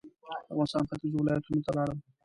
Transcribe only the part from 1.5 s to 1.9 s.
ته